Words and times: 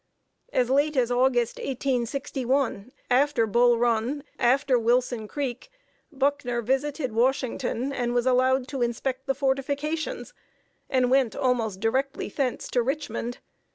As 0.51 0.71
late 0.71 0.97
as 0.97 1.11
August, 1.11 1.57
1861, 1.59 2.91
after 3.11 3.45
Bull 3.45 3.77
Run, 3.77 4.23
after 4.39 4.79
Wilson 4.79 5.27
Creek, 5.27 5.69
Buckner 6.11 6.63
visited 6.63 7.11
Washington, 7.11 8.11
was 8.11 8.25
allowed 8.25 8.67
to 8.69 8.81
inspect 8.81 9.27
the 9.27 9.35
fortifications, 9.35 10.33
and 10.89 11.11
went 11.11 11.35
almost 11.35 11.79
directly 11.81 12.29
thence 12.29 12.67
to 12.69 12.81
Richmond. 12.81 13.37